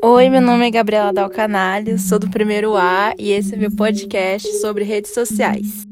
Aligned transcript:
Oi, 0.00 0.30
meu 0.30 0.40
nome 0.40 0.66
é 0.66 0.70
Gabriela 0.70 1.12
Dalcanalho, 1.12 1.98
sou 1.98 2.18
do 2.18 2.30
primeiro 2.30 2.76
A 2.76 3.14
e 3.18 3.32
esse 3.32 3.54
é 3.54 3.56
meu 3.56 3.70
podcast 3.70 4.60
sobre 4.60 4.84
redes 4.84 5.12
sociais. 5.12 5.86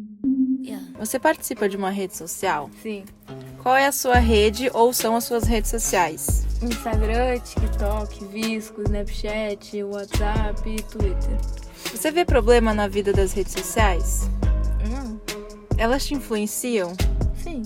Você 0.99 1.19
participa 1.19 1.69
de 1.69 1.77
uma 1.77 1.91
rede 1.91 2.17
social? 2.17 2.71
Sim. 2.83 3.05
Qual 3.63 3.77
é 3.77 3.87
a 3.87 3.93
sua 3.93 4.15
rede 4.15 4.71
ou 4.73 4.93
são 4.93 5.17
as 5.17 5.25
suas 5.25 5.45
redes 5.45 5.71
sociais? 5.71 6.47
Instagram, 6.63 7.39
TikTok, 7.41 8.25
Visco, 8.27 8.83
Snapchat, 8.83 9.83
WhatsApp 9.83 10.69
e 10.69 10.83
Twitter. 10.85 11.37
Você 11.93 12.11
vê 12.11 12.25
problema 12.25 12.73
na 12.73 12.89
vida 12.89 13.13
das 13.13 13.33
redes 13.33 13.53
sociais? 13.53 14.31
Não. 14.91 15.21
Elas 15.77 16.07
te 16.07 16.15
influenciam? 16.15 16.95
Sim. 17.43 17.63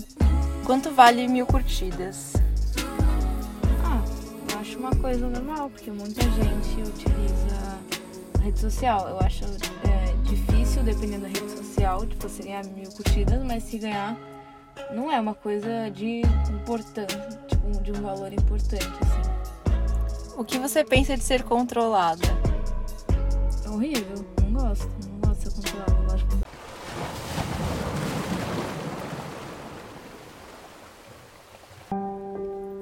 Quanto 0.65 0.91
vale 0.91 1.27
mil 1.27 1.45
curtidas? 1.45 2.33
Uma 4.81 4.95
coisa 4.95 5.27
normal, 5.27 5.69
porque 5.69 5.91
muita 5.91 6.23
gente 6.23 6.81
utiliza 6.81 7.77
a 8.33 8.41
rede 8.41 8.59
social. 8.59 9.07
Eu 9.09 9.19
acho 9.19 9.45
é, 9.45 10.11
difícil, 10.23 10.81
dependendo 10.81 11.21
da 11.21 11.27
rede 11.27 11.51
social, 11.51 12.03
de 12.03 12.15
você 12.15 12.41
ganhar 12.41 12.65
mil 12.65 12.89
curtidas, 12.89 13.43
mas 13.43 13.61
se 13.61 13.77
ganhar, 13.77 14.17
não 14.91 15.11
é 15.11 15.19
uma 15.19 15.35
coisa 15.35 15.91
de 15.91 16.23
importância, 16.49 17.29
tipo, 17.47 17.79
de 17.83 17.91
um 17.91 18.01
valor 18.01 18.33
importante, 18.33 18.89
assim. 19.03 20.35
O 20.35 20.43
que 20.43 20.57
você 20.57 20.83
pensa 20.83 21.15
de 21.15 21.23
ser 21.23 21.43
controlada? 21.43 22.25
É 23.63 23.69
horrível. 23.69 24.25
Não 24.41 24.61
gosto. 24.67 25.10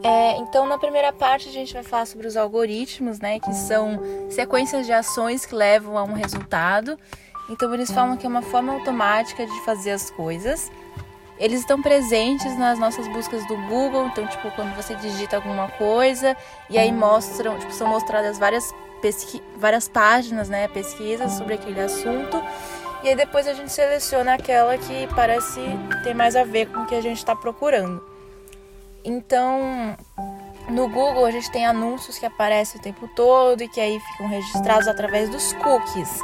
É, 0.09 0.37
então, 0.37 0.65
na 0.65 0.79
primeira 0.79 1.13
parte, 1.13 1.49
a 1.49 1.51
gente 1.51 1.71
vai 1.71 1.83
falar 1.83 2.07
sobre 2.07 2.25
os 2.25 2.35
algoritmos, 2.35 3.19
né? 3.19 3.39
Que 3.39 3.53
são 3.53 3.99
sequências 4.31 4.87
de 4.87 4.91
ações 4.91 5.45
que 5.45 5.53
levam 5.53 5.99
a 5.99 6.03
um 6.03 6.13
resultado. 6.13 6.97
Então, 7.47 7.71
eles 7.75 7.91
falam 7.91 8.17
que 8.17 8.25
é 8.25 8.29
uma 8.29 8.41
forma 8.41 8.73
automática 8.73 9.45
de 9.45 9.61
fazer 9.61 9.91
as 9.91 10.09
coisas. 10.09 10.71
Eles 11.37 11.59
estão 11.59 11.79
presentes 11.79 12.57
nas 12.57 12.79
nossas 12.79 13.07
buscas 13.09 13.47
do 13.47 13.55
Google. 13.67 14.07
Então, 14.07 14.25
tipo, 14.25 14.49
quando 14.55 14.75
você 14.75 14.95
digita 14.95 15.35
alguma 15.35 15.67
coisa 15.67 16.35
e 16.71 16.79
aí 16.79 16.91
mostram, 16.91 17.59
tipo, 17.59 17.71
são 17.71 17.87
mostradas 17.87 18.39
várias, 18.39 18.73
pesqui 19.03 19.43
várias 19.57 19.87
páginas, 19.87 20.49
né? 20.49 20.67
Pesquisas 20.69 21.33
sobre 21.33 21.53
aquele 21.53 21.81
assunto. 21.81 22.41
E 23.03 23.09
aí 23.09 23.15
depois 23.15 23.47
a 23.47 23.53
gente 23.53 23.71
seleciona 23.71 24.33
aquela 24.33 24.75
que 24.75 25.07
parece 25.15 25.61
ter 26.03 26.15
mais 26.15 26.35
a 26.35 26.43
ver 26.43 26.65
com 26.65 26.79
o 26.79 26.87
que 26.87 26.95
a 26.95 27.01
gente 27.01 27.17
está 27.17 27.35
procurando. 27.35 28.08
Então, 29.03 29.95
no 30.69 30.87
Google 30.87 31.25
a 31.25 31.31
gente 31.31 31.51
tem 31.51 31.65
anúncios 31.65 32.17
que 32.17 32.25
aparecem 32.25 32.79
o 32.79 32.83
tempo 32.83 33.07
todo 33.15 33.61
e 33.61 33.67
que 33.67 33.79
aí 33.79 33.99
ficam 33.99 34.27
registrados 34.27 34.87
através 34.87 35.29
dos 35.29 35.53
cookies, 35.53 36.19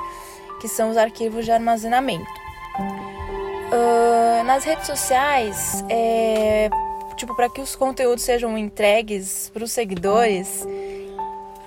que 0.61 0.67
são 0.67 0.89
os 0.89 0.97
arquivos 0.97 1.45
de 1.45 1.51
armazenamento. 1.51 2.31
Uh, 2.77 4.43
nas 4.43 4.63
redes 4.63 4.85
sociais, 4.85 5.83
é, 5.89 6.69
tipo, 7.15 7.35
para 7.35 7.49
que 7.49 7.61
os 7.61 7.75
conteúdos 7.75 8.23
sejam 8.23 8.57
entregues 8.57 9.49
para 9.53 9.63
os 9.63 9.71
seguidores, 9.71 10.65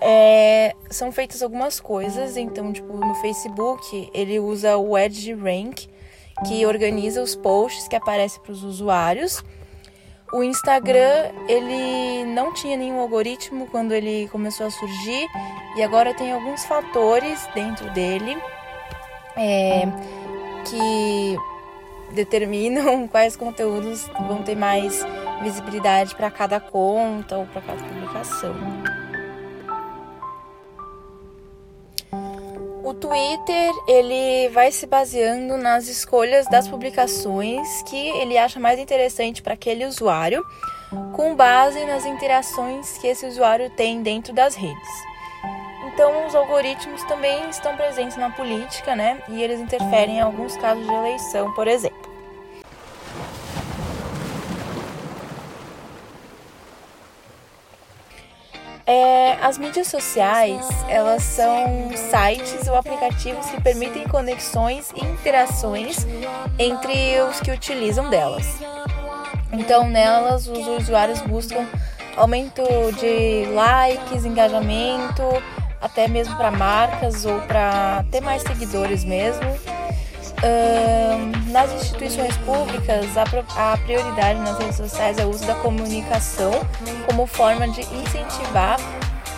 é, 0.01 0.75
são 0.91 1.11
feitas 1.11 1.43
algumas 1.43 1.81
coisas. 1.81 2.37
Então, 2.37 2.73
tipo, 2.73 2.93
no 2.95 3.15
Facebook 3.17 4.11
ele 4.15 4.39
usa 4.39 4.77
o 4.77 4.97
EdgeRank, 4.97 5.89
que 6.47 6.65
organiza 6.65 7.21
os 7.21 7.35
posts 7.35 7.89
que 7.89 7.97
aparecem 7.97 8.41
para 8.43 8.53
os 8.53 8.63
usuários. 8.63 9.43
O 10.33 10.43
Instagram, 10.43 11.31
ele 11.49 12.25
não 12.27 12.53
tinha 12.53 12.77
nenhum 12.77 13.01
algoritmo 13.01 13.67
quando 13.67 13.93
ele 13.93 14.29
começou 14.29 14.67
a 14.67 14.71
surgir 14.71 15.27
e 15.77 15.83
agora 15.83 16.13
tem 16.13 16.33
alguns 16.33 16.67
fatores 16.67 17.49
dentro 17.55 17.89
dele 17.91 18.37
é, 19.37 19.85
que 20.67 21.37
determinam 22.13 23.07
quais 23.09 23.37
conteúdos 23.37 24.09
vão 24.27 24.43
ter 24.43 24.57
mais 24.57 25.07
visibilidade 25.43 26.15
para 26.15 26.31
cada 26.31 26.61
conta 26.61 27.39
ou 27.39 27.47
para 27.47 27.63
cada 27.63 27.83
publicação. 27.83 28.55
O 32.89 32.95
Twitter, 32.95 33.71
ele 33.87 34.49
vai 34.49 34.73
se 34.73 34.87
baseando 34.87 35.59
nas 35.59 35.89
escolhas 35.89 36.49
das 36.49 36.67
publicações 36.67 37.83
que 37.83 38.09
ele 38.19 38.39
acha 38.39 38.59
mais 38.59 38.79
interessante 38.79 39.43
para 39.43 39.53
aquele 39.53 39.85
usuário, 39.85 40.43
com 41.15 41.37
base 41.37 41.85
nas 41.85 42.07
interações 42.07 42.97
que 42.97 43.07
esse 43.07 43.27
usuário 43.27 43.69
tem 43.77 44.03
dentro 44.03 44.33
das 44.33 44.55
redes. 44.55 44.89
Então, 45.87 46.27
os 46.29 46.35
algoritmos 46.35 47.05
também 47.05 47.51
estão 47.51 47.77
presentes 47.77 48.17
na 48.17 48.31
política, 48.31 48.97
né? 48.97 49.23
E 49.29 49.43
eles 49.43 49.61
interferem 49.61 50.17
em 50.17 50.21
alguns 50.23 50.57
casos 50.57 50.87
de 50.87 50.95
eleição, 50.95 51.53
por 51.53 51.69
exemplo. 51.69 52.08
É, 58.91 59.37
as 59.43 59.59
mídias 59.59 59.87
sociais, 59.89 60.67
elas 60.89 61.23
são 61.23 61.91
sites 61.95 62.67
ou 62.69 62.75
aplicativos 62.75 63.45
que 63.45 63.61
permitem 63.61 64.09
conexões 64.09 64.91
e 64.97 65.05
interações 65.05 66.07
entre 66.59 67.21
os 67.21 67.39
que 67.39 67.51
utilizam 67.51 68.09
delas. 68.09 68.47
Então, 69.53 69.87
nelas, 69.87 70.49
os 70.49 70.67
usuários 70.67 71.21
buscam 71.21 71.67
aumento 72.17 72.63
de 72.99 73.45
likes, 73.53 74.25
engajamento, 74.25 75.23
até 75.83 76.09
mesmo 76.09 76.35
para 76.37 76.51
marcas 76.51 77.27
ou 77.27 77.41
para 77.43 78.07
ter 78.11 78.23
mais 78.23 78.41
seguidores 78.41 79.05
mesmo. 79.05 79.45
Nas 81.51 81.73
instituições 81.73 82.37
públicas, 82.39 83.07
a, 83.17 83.73
a 83.73 83.77
prioridade 83.79 84.39
nas 84.41 84.59
redes 84.59 84.77
sociais 84.77 85.19
é 85.19 85.25
o 85.25 85.31
uso 85.31 85.45
da 85.47 85.55
comunicação 85.57 86.53
como 87.07 87.27
forma 87.27 87.67
de 87.69 87.81
incentivar 87.81 88.79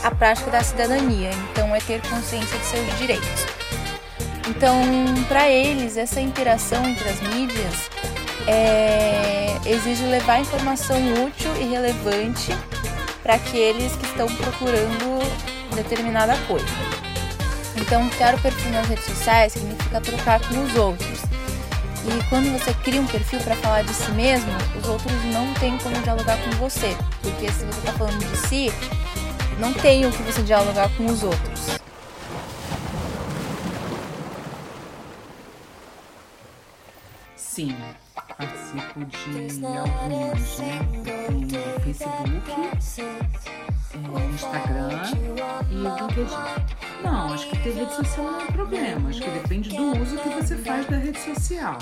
a 0.02 0.10
prática 0.10 0.50
da 0.50 0.62
cidadania, 0.62 1.30
então 1.50 1.74
é 1.74 1.80
ter 1.80 2.00
consciência 2.08 2.58
de 2.58 2.64
seus 2.64 2.98
direitos. 2.98 3.46
Então, 4.48 4.74
para 5.28 5.48
eles, 5.48 5.96
essa 5.96 6.20
interação 6.20 6.84
entre 6.88 7.08
as 7.08 7.20
mídias 7.20 7.90
é, 8.46 9.56
exige 9.64 10.04
levar 10.04 10.40
informação 10.40 10.96
útil 11.24 11.50
e 11.60 11.64
relevante 11.64 12.50
para 13.22 13.34
aqueles 13.34 13.92
que 13.96 14.06
estão 14.06 14.26
procurando 14.26 15.20
determinada 15.74 16.36
coisa. 16.48 16.99
Então, 17.90 18.08
criar 18.10 18.36
o 18.36 18.40
perfil 18.40 18.70
nas 18.70 18.86
redes 18.86 19.04
sociais 19.04 19.52
significa 19.52 20.00
trocar 20.00 20.38
com 20.46 20.62
os 20.62 20.76
outros. 20.76 21.22
E 22.04 22.28
quando 22.28 22.56
você 22.56 22.72
cria 22.72 23.00
um 23.00 23.06
perfil 23.08 23.40
para 23.40 23.56
falar 23.56 23.82
de 23.82 23.92
si 23.92 24.12
mesmo, 24.12 24.48
os 24.78 24.88
outros 24.88 25.12
não 25.24 25.52
têm 25.54 25.76
como 25.78 26.00
dialogar 26.00 26.38
com 26.38 26.50
você. 26.52 26.96
Porque 27.20 27.50
se 27.50 27.64
você 27.64 27.78
está 27.80 27.92
falando 27.94 28.24
de 28.24 28.36
si, 28.46 28.72
não 29.58 29.74
tem 29.74 30.06
o 30.06 30.12
que 30.12 30.22
você 30.22 30.40
dialogar 30.42 30.88
com 30.96 31.06
os 31.06 31.24
outros. 31.24 31.80
Sim, 37.34 37.74
participo 38.14 39.04
de 39.04 39.66
algumas, 39.66 40.58
né? 40.60 40.78
Tem 41.26 41.48
Facebook, 41.82 42.52
é, 43.92 44.24
Instagram 44.26 45.02
e 45.68 45.74
LinkedIn. 45.74 46.79
Não, 47.02 47.32
acho 47.32 47.48
que 47.48 47.58
ter 47.58 47.74
rede 47.74 47.94
social 47.94 48.26
não 48.26 48.40
é 48.40 48.46
problema. 48.46 49.08
Acho 49.08 49.22
que 49.22 49.30
depende 49.30 49.70
do 49.70 50.00
uso 50.00 50.16
que 50.16 50.28
você 50.28 50.56
faz 50.56 50.86
da 50.86 50.96
rede 50.96 51.18
social. 51.18 51.78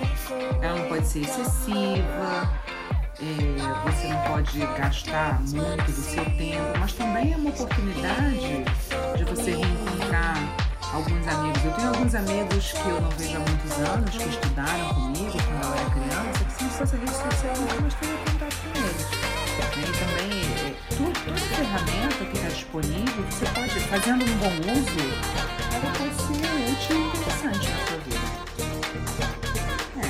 Ela 0.62 0.78
não 0.78 0.88
pode 0.88 1.06
ser 1.06 1.20
excessiva, 1.20 2.50
é, 3.20 3.90
você 3.90 4.08
não 4.08 4.20
pode 4.22 4.58
gastar 4.58 5.40
muito 5.40 5.84
do 5.84 5.92
seu 5.92 6.24
tempo, 6.24 6.78
mas 6.78 6.92
também 6.92 7.32
é 7.32 7.36
uma 7.36 7.50
oportunidade 7.50 8.64
de 9.16 9.24
você 9.24 9.50
reencontrar 9.50 10.36
alguns 10.92 11.26
amigos. 11.26 11.64
Eu 11.64 11.72
tenho 11.72 11.88
alguns 11.88 12.14
amigos 12.14 12.72
que 12.72 12.88
eu 12.88 13.00
não 13.00 13.10
vejo 13.10 13.36
há 13.36 13.40
muitos 13.40 13.72
anos, 13.78 14.10
que 14.16 14.28
estudaram 14.28 14.94
comigo 14.94 15.32
quando 15.32 15.64
eu 15.64 15.74
era 15.74 15.90
criança, 15.90 16.44
que 16.44 16.52
se 16.52 16.62
não 16.62 16.70
fosse 16.70 16.94
a 16.94 16.98
rede 16.98 17.10
social 17.10 17.54
eu 17.56 17.82
mais 17.82 17.94
teria 17.94 18.18
contato 18.18 18.56
com 18.62 18.78
eles. 18.78 19.38
E 19.78 19.92
também, 19.98 20.42
é, 20.42 20.74
toda 20.96 21.36
ferramenta 21.38 22.24
que 22.24 22.37
disponível, 22.58 23.24
você 23.30 23.46
pode, 23.54 23.80
fazendo 23.86 24.24
um 24.24 24.36
bom 24.38 24.50
uso, 24.72 25.04
ela 25.72 25.90
pode 25.96 26.14
ser 26.16 26.42
útil 26.72 26.96
e 26.96 27.06
interessante 27.06 27.68
na 27.70 27.78
sua 27.86 27.98
vida. 27.98 28.26
É, 29.96 30.08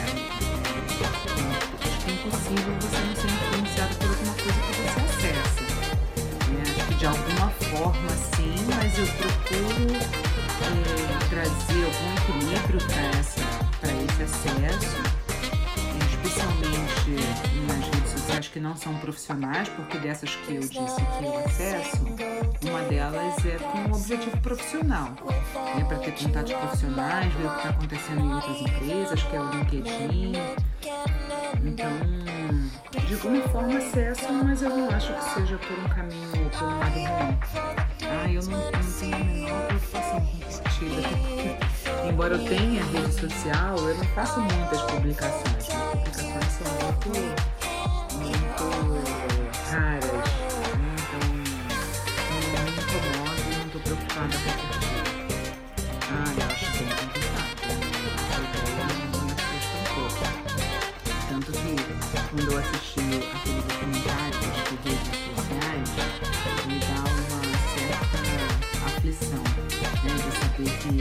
acho 1.85 1.99
que 1.99 2.11
é 2.11 2.15
impossível 2.15 2.73
você 2.81 2.99
não 3.05 3.15
ser 3.17 3.29
influenciado 3.29 3.95
por 3.97 4.09
alguma 4.09 4.35
coisa 4.35 4.59
que 4.61 4.73
você 4.73 5.29
acessa. 5.29 5.63
Né? 6.51 6.63
Acho 6.63 6.85
que 6.87 6.95
de 6.95 7.07
alguma 7.07 7.49
forma 7.51 8.11
sim, 8.35 8.57
mas 8.75 8.99
eu 8.99 9.07
procuro 9.07 9.93
é, 10.65 10.83
trazer 11.29 11.85
algum 11.85 12.11
equilíbrio 12.17 12.81
para 12.89 13.21
esse 13.21 14.23
acesso, 14.23 14.98
que 18.59 18.61
não 18.61 18.77
são 18.77 18.93
profissionais, 18.99 19.69
porque 19.69 19.99
dessas 19.99 20.35
que 20.35 20.57
eu 20.57 20.61
disse 20.61 20.73
que 20.75 21.25
eu 21.25 21.39
acesso, 21.47 21.97
uma 22.69 22.83
delas 22.83 23.47
é 23.47 23.57
com 23.57 23.79
um 23.79 23.93
objetivo 23.93 24.37
profissional, 24.39 25.11
né, 25.77 25.85
para 25.87 25.99
ter 25.99 26.13
contatos 26.13 26.53
profissionais, 26.53 27.33
ver 27.35 27.47
o 27.47 27.51
que 27.51 27.57
está 27.57 27.69
acontecendo 27.69 28.21
em 28.21 28.35
outras 28.35 28.61
empresas, 28.61 29.23
que 29.23 29.37
é 29.37 29.41
o 29.41 29.51
LinkedIn. 29.51 30.33
Então, 31.65 31.91
de 33.07 33.15
alguma 33.15 33.43
forma 33.49 33.79
acesso, 33.79 34.33
mas 34.33 34.61
eu 34.61 34.71
não 34.71 34.91
acho 34.91 35.15
que 35.15 35.25
seja 35.35 35.59
por 35.59 35.79
um 35.79 35.89
caminho 35.91 36.45
ou 36.45 36.51
por 36.51 36.63
um 36.65 36.79
lado 36.81 36.95
ruim. 36.95 37.39
Ah, 38.11 38.33
eu 38.33 38.43
não, 38.43 38.59
não 38.59 38.93
tenho 38.99 39.15
a 39.15 39.19
menor 39.19 39.67
preocupação 39.69 40.21
com 40.21 40.39
curtida, 40.41 41.09
porque, 41.09 42.09
embora 42.09 42.35
eu 42.35 42.45
tenha 42.45 42.83
rede 42.87 43.13
social, 43.13 43.77
eu 43.79 43.95
não 43.95 44.05
faço 44.07 44.41
muitas 44.41 44.83
publicações. 44.83 45.69
As 45.69 45.91
publicações 45.93 46.53
são 46.55 46.73
muito 46.83 47.58
quando 62.39 62.53
eu 62.53 62.59
assisti 62.59 63.01
aquele 63.01 63.61
documentário 63.63 64.39
de 64.39 64.89
redes 64.89 65.11
sociais, 65.35 65.89
me 66.69 66.79
dá 66.79 67.01
uma 67.11 67.43
certa 67.75 68.19
aflição, 68.87 69.43
né? 70.05 70.15
De 70.15 70.31
saber 70.39 70.71
que 70.79 70.95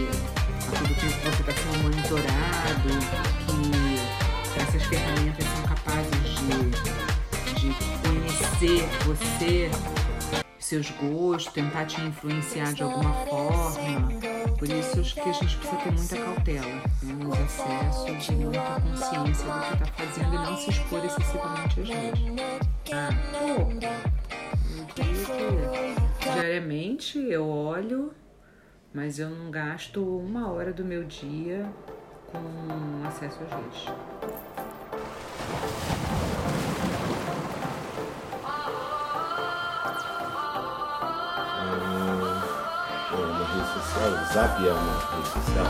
a 0.66 0.72
todo 0.72 0.94
tempo 0.95 1.18
você 1.24 1.42
está 1.42 1.54
sendo 1.54 1.78
monitorado, 1.84 2.89
que 3.45 4.60
essas 4.60 4.84
ferramentas 4.88 5.45
são 5.45 5.62
capazes 5.68 6.22
de, 6.39 6.57
de 7.54 7.68
conhecer 8.01 8.81
você, 9.06 9.69
seus 10.57 10.89
gostos, 10.89 11.54
tentar 11.54 11.86
te 11.86 12.01
influenciar 12.01 12.74
de 12.74 12.81
alguma 12.81 13.13
forma. 13.13 14.10
Por 14.57 14.68
isso 14.69 15.04
que 15.13 15.19
a 15.19 15.31
gente 15.31 15.57
precisa 15.57 15.81
ter 15.83 15.92
muita 15.92 16.18
cautela 16.18 16.81
né, 17.04 17.13
nos 17.13 17.39
acessos 17.39 18.27
e 18.27 18.31
muita 18.31 18.59
consciência 18.81 19.45
do 19.45 19.59
que 19.62 19.74
está 19.74 19.86
fazendo 19.86 20.33
e 20.33 20.38
não 20.38 20.57
se 20.57 20.69
expor 20.71 21.06
excessivamente 21.06 21.81
às 21.81 21.89
redes. 21.89 22.21
Ah, 22.92 23.09
pouco. 23.56 23.71
Eu 26.24 26.33
diariamente 26.33 27.19
eu 27.19 27.48
olho, 27.48 28.12
mas 28.94 29.19
eu 29.19 29.30
não 29.30 29.51
gasto 29.51 30.04
uma 30.04 30.51
hora 30.51 30.74
do 30.74 30.83
meu 30.83 31.03
dia 31.03 31.71
com 32.31 33.07
acesso 33.07 33.39
às 33.44 33.51
redes. 33.51 34.66
Zap 44.33 44.67
é 44.67 44.71
uma 44.71 44.94
rede 45.11 45.27
social. 45.29 45.69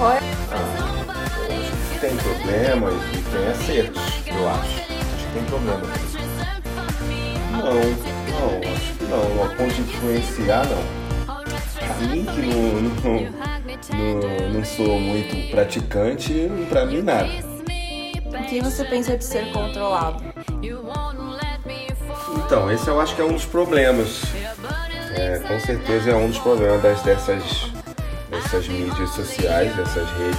Oi? 0.00 0.18
Ah, 0.50 0.64
tem 2.00 2.16
problemas 2.16 2.94
e 3.12 3.22
tem 3.30 3.46
acertos, 3.48 4.02
eu 4.26 4.48
acho. 4.48 4.60
Acho 4.60 5.26
que 5.26 5.32
tem 5.34 5.44
problemas. 5.44 5.88
Não, 7.52 7.60
não, 7.60 8.58
acho 8.72 8.92
que 8.94 9.04
não. 9.04 9.44
A 9.44 9.48
ponto 9.56 9.74
de 9.74 9.80
influenciar, 9.82 10.64
não. 10.66 10.82
Pra 11.78 11.94
mim 12.06 12.24
que 12.24 12.40
não, 12.42 12.62
não, 13.02 13.18
não, 13.92 14.50
não 14.50 14.64
sou 14.64 14.98
muito 14.98 15.50
praticante, 15.50 16.50
pra 16.70 16.86
mim 16.86 17.02
nada. 17.02 17.28
O 18.26 18.46
que 18.48 18.60
você 18.62 18.84
pensa 18.84 19.16
de 19.18 19.24
ser 19.24 19.52
controlado? 19.52 20.22
Então, 22.46 22.70
esse 22.72 22.88
eu 22.88 22.98
acho 23.00 23.14
que 23.14 23.20
é 23.20 23.24
um 23.24 23.32
dos 23.32 23.44
problemas. 23.44 24.22
É, 25.18 25.40
com 25.40 25.58
certeza 25.58 26.10
é 26.10 26.14
um 26.14 26.28
dos 26.28 26.38
problemas 26.38 26.80
das, 26.80 27.02
dessas, 27.02 27.42
dessas 28.30 28.68
mídias 28.68 29.10
sociais, 29.10 29.74
dessas 29.74 30.08
redes. 30.10 30.38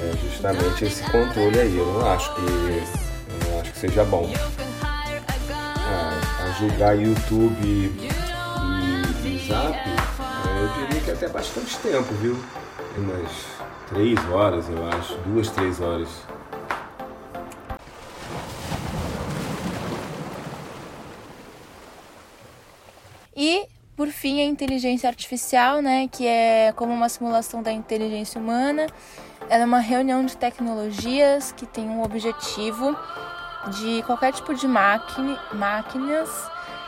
É 0.00 0.16
justamente 0.22 0.84
esse 0.84 1.02
controle 1.10 1.58
aí. 1.58 1.76
Eu 1.76 1.86
não 1.86 2.08
acho 2.08 2.32
que, 2.36 2.40
eu 2.40 3.50
não 3.50 3.60
acho 3.60 3.72
que 3.72 3.78
seja 3.80 4.04
bom. 4.04 4.32
A 5.50 6.50
julgar 6.60 6.96
YouTube 6.96 7.56
e, 7.64 8.08
e 9.26 9.48
Zap, 9.48 9.74
é, 9.76 10.62
eu 10.62 10.86
diria 10.86 11.00
que 11.00 11.10
até 11.10 11.28
bastante 11.28 11.76
tempo, 11.78 12.14
viu? 12.20 12.38
Umas 12.96 13.32
três 13.88 14.18
horas, 14.30 14.66
eu 14.68 14.86
acho. 14.86 15.16
Duas, 15.26 15.50
três 15.50 15.80
horas. 15.80 16.08
Fim, 24.28 24.42
a 24.42 24.44
inteligência 24.44 25.08
artificial, 25.08 25.80
né, 25.80 26.06
que 26.12 26.26
é 26.26 26.70
como 26.76 26.92
uma 26.92 27.08
simulação 27.08 27.62
da 27.62 27.72
inteligência 27.72 28.38
humana. 28.38 28.86
Ela 29.48 29.62
é 29.62 29.64
uma 29.64 29.78
reunião 29.78 30.22
de 30.26 30.36
tecnologias 30.36 31.50
que 31.52 31.64
tem 31.64 31.88
um 31.88 32.02
objetivo 32.02 32.94
de 33.80 34.02
qualquer 34.02 34.34
tipo 34.34 34.54
de 34.54 34.68
máquina, 34.68 35.40
máquinas 35.54 36.28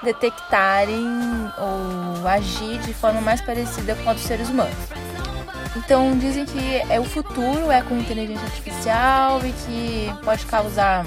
detectarem 0.02 1.06
ou 1.56 2.28
agir 2.28 2.78
de 2.80 2.92
forma 2.92 3.22
mais 3.22 3.40
parecida 3.40 3.94
com 3.96 4.10
a 4.10 4.12
dos 4.12 4.22
seres 4.22 4.50
humanos. 4.50 4.76
Então 5.76 6.18
dizem 6.18 6.44
que 6.44 6.76
é 6.90 7.00
o 7.00 7.04
futuro 7.04 7.70
é 7.70 7.80
com 7.80 7.96
inteligência 7.96 8.44
artificial 8.44 9.40
e 9.46 9.52
que 9.52 10.24
pode 10.24 10.44
causar 10.44 11.06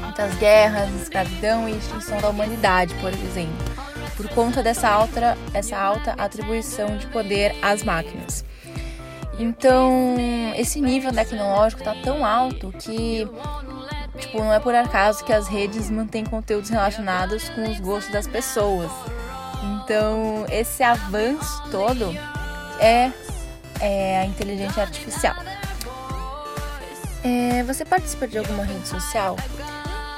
muitas 0.00 0.32
guerras, 0.36 0.88
escravidão 1.02 1.68
e 1.68 1.76
extinção 1.76 2.20
da 2.20 2.28
humanidade, 2.28 2.94
por 3.00 3.12
exemplo, 3.12 3.89
por 4.20 4.28
conta 4.34 4.62
dessa 4.62 4.86
alta, 4.86 5.38
essa 5.54 5.78
alta 5.78 6.12
atribuição 6.12 6.98
de 6.98 7.06
poder 7.06 7.56
às 7.62 7.82
máquinas. 7.82 8.44
Então, 9.38 10.14
esse 10.56 10.78
nível 10.78 11.10
tecnológico 11.10 11.80
está 11.80 11.94
tão 12.02 12.24
alto 12.24 12.70
que 12.78 13.26
tipo, 14.18 14.38
não 14.38 14.52
é 14.52 14.60
por 14.60 14.74
acaso 14.74 15.24
que 15.24 15.32
as 15.32 15.48
redes 15.48 15.88
mantêm 15.88 16.26
conteúdos 16.26 16.68
relacionados 16.68 17.48
com 17.48 17.62
os 17.70 17.80
gostos 17.80 18.12
das 18.12 18.26
pessoas. 18.26 18.90
Então, 19.62 20.44
esse 20.50 20.82
avanço 20.82 21.62
todo 21.70 22.14
é, 22.78 23.10
é 23.80 24.20
a 24.20 24.26
inteligência 24.26 24.82
artificial. 24.82 25.36
É, 27.24 27.62
você 27.62 27.86
participa 27.86 28.28
de 28.28 28.36
alguma 28.36 28.64
rede 28.64 28.86
social? 28.86 29.36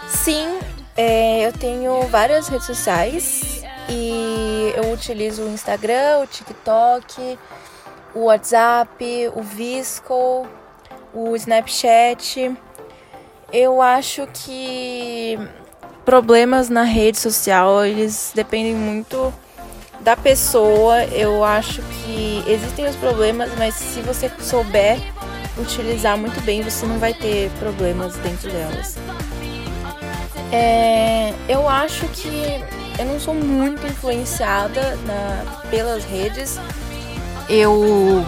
Sim, 0.08 0.58
é, 0.96 1.46
eu 1.46 1.52
tenho 1.52 2.02
várias 2.08 2.48
redes 2.48 2.66
sociais 2.66 3.51
e 3.88 4.73
eu 4.76 4.93
utilizo 4.93 5.43
o 5.43 5.49
Instagram, 5.49 6.20
o 6.23 6.26
TikTok, 6.26 7.39
o 8.15 8.24
WhatsApp, 8.24 9.31
o 9.34 9.43
Visco, 9.43 10.46
o 11.12 11.36
Snapchat. 11.36 12.55
Eu 13.53 13.82
acho 13.82 14.27
que 14.32 15.39
problemas 16.05 16.69
na 16.69 16.82
rede 16.82 17.19
social, 17.19 17.84
eles 17.84 18.32
dependem 18.34 18.74
muito 18.74 19.32
da 20.01 20.17
pessoa. 20.17 21.05
Eu 21.05 21.44
acho 21.44 21.82
que 21.82 22.43
existem 22.46 22.86
os 22.86 22.96
problemas, 22.96 23.51
mas 23.58 23.74
se 23.74 24.01
você 24.01 24.31
souber 24.41 24.98
utilizar 25.58 26.17
muito 26.17 26.41
bem, 26.43 26.62
você 26.62 26.86
não 26.86 26.98
vai 26.98 27.15
ter 27.15 27.51
problemas 27.58 28.17
dentro 28.17 28.51
delas. 28.51 28.96
É, 30.51 31.32
eu 31.48 31.69
acho 31.69 32.06
que 32.08 32.81
eu 32.99 33.05
não 33.05 33.19
sou 33.19 33.34
muito 33.34 33.87
influenciada 33.87 34.96
na, 35.06 35.61
pelas 35.70 36.05
redes. 36.05 36.58
Eu 37.49 38.25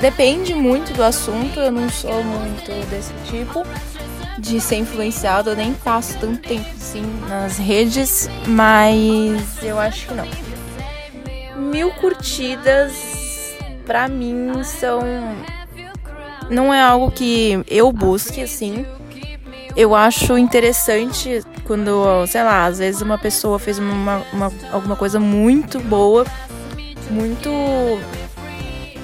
depende 0.00 0.54
muito 0.54 0.92
do 0.94 1.02
assunto, 1.02 1.60
eu 1.60 1.70
não 1.70 1.88
sou 1.88 2.22
muito 2.24 2.70
desse 2.88 3.12
tipo 3.30 3.64
de 4.38 4.60
ser 4.60 4.76
influenciado, 4.76 5.50
eu 5.50 5.56
nem 5.56 5.72
passo 5.74 6.18
tanto 6.18 6.40
tempo 6.48 6.68
assim 6.76 7.04
nas 7.28 7.58
redes, 7.58 8.28
mas 8.46 9.62
eu 9.62 9.78
acho 9.78 10.08
que 10.08 10.14
não. 10.14 10.26
Mil 11.56 11.92
curtidas 11.92 12.92
pra 13.84 14.08
mim 14.08 14.64
são. 14.64 15.00
Não 16.50 16.72
é 16.72 16.82
algo 16.82 17.10
que 17.10 17.62
eu 17.68 17.92
busque 17.92 18.42
assim. 18.42 18.84
Eu 19.76 19.94
acho 19.94 20.36
interessante 20.36 21.42
quando, 21.72 22.26
sei 22.26 22.42
lá, 22.42 22.66
às 22.66 22.78
vezes 22.78 23.00
uma 23.00 23.16
pessoa 23.16 23.58
fez 23.58 23.78
uma, 23.78 24.22
uma 24.30 24.52
alguma 24.70 24.94
coisa 24.94 25.18
muito 25.18 25.80
boa, 25.80 26.26
muito 27.10 27.50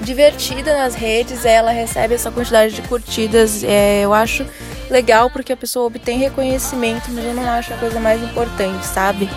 divertida 0.02 0.76
nas 0.76 0.94
redes, 0.94 1.46
ela 1.46 1.70
recebe 1.70 2.12
essa 2.12 2.30
quantidade 2.30 2.74
de 2.74 2.82
curtidas. 2.82 3.64
É, 3.64 4.02
eu 4.02 4.12
acho 4.12 4.44
legal 4.90 5.30
porque 5.30 5.50
a 5.50 5.56
pessoa 5.56 5.86
obtém 5.86 6.18
reconhecimento, 6.18 7.10
mas 7.10 7.24
eu 7.24 7.32
não 7.32 7.48
acho 7.48 7.72
a 7.72 7.78
coisa 7.78 7.98
mais 7.98 8.22
importante, 8.22 8.84
sabe? 8.84 9.30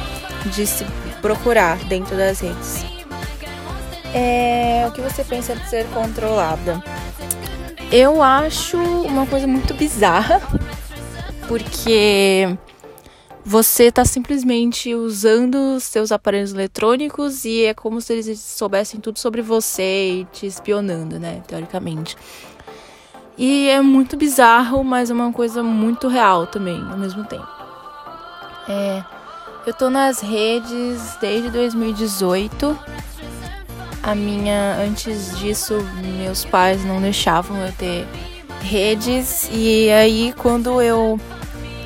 De 0.48 0.68
se 0.68 0.86
procurar 1.22 1.78
dentro 1.86 2.18
das 2.18 2.42
redes. 2.42 2.84
É, 4.14 4.84
o 4.90 4.92
que 4.92 5.00
você 5.00 5.24
pensa 5.24 5.56
de 5.56 5.70
ser 5.70 5.86
controlada? 5.94 6.84
Eu 7.90 8.22
acho 8.22 8.76
uma 8.78 9.26
coisa 9.26 9.48
muito 9.48 9.74
bizarra, 9.74 10.42
porque 11.48 12.58
você 13.44 13.86
está 13.86 14.06
simplesmente 14.06 14.94
usando 14.94 15.80
seus 15.80 16.12
aparelhos 16.12 16.54
eletrônicos 16.54 17.44
e 17.44 17.66
é 17.66 17.74
como 17.74 18.00
se 18.00 18.14
eles 18.14 18.40
soubessem 18.40 19.00
tudo 19.00 19.20
sobre 19.20 19.42
você 19.42 20.22
e 20.22 20.26
te 20.26 20.46
espionando, 20.46 21.20
né? 21.20 21.42
Teoricamente. 21.48 22.16
E 23.38 23.70
é 23.70 23.82
muito 23.82 24.16
bizarro, 24.16 24.84
mas 24.84 25.10
é 25.10 25.14
uma 25.14 25.34
coisa 25.34 25.64
muito 25.64 26.08
real 26.08 26.46
também, 26.46 26.80
ao 26.80 26.98
mesmo 26.98 27.24
tempo. 27.26 27.48
É, 28.70 29.04
eu 29.66 29.74
tô 29.74 29.90
nas 29.90 30.22
redes 30.22 31.18
desde 31.20 31.50
2018. 31.50 32.78
A 34.04 34.16
minha, 34.16 34.76
antes 34.76 35.38
disso, 35.38 35.76
meus 36.20 36.46
pais 36.46 36.84
não 36.86 37.02
deixavam 37.02 37.58
eu 37.66 37.72
ter 37.74 38.08
redes. 38.62 39.50
E 39.52 39.90
aí, 39.90 40.34
quando 40.38 40.82
eu 40.82 41.20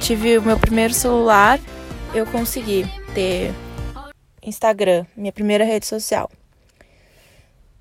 tive 0.06 0.38
o 0.38 0.42
meu 0.44 0.60
primeiro 0.60 0.94
celular, 0.94 1.60
eu 2.14 2.28
consegui 2.28 2.86
ter 3.16 3.52
Instagram, 4.44 5.04
minha 5.18 5.32
primeira 5.32 5.66
rede 5.66 5.88
social. 5.88 6.30